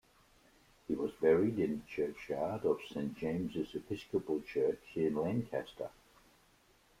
[0.87, 5.91] He was buried in the churchyard of Saint James' Episcopal Church in Lancaster.